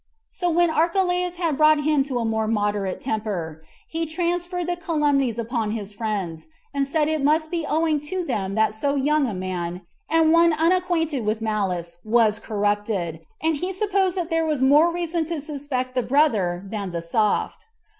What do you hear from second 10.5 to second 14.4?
unacquainted with malice, was corrupted; and he supposed that